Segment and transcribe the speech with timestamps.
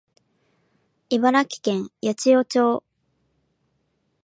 [1.11, 2.83] 茨城県八千代町